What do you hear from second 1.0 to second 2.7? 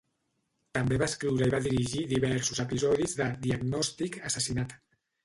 va escriure i va dirigir diversos